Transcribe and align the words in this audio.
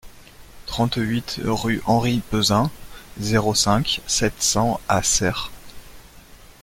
trente-huit 0.65 1.39
rue 1.45 1.79
Henri 1.85 2.21
Peuzin, 2.31 2.71
zéro 3.19 3.53
cinq, 3.53 4.01
sept 4.07 4.41
cents 4.41 4.81
à 4.89 5.03
Serres 5.03 5.51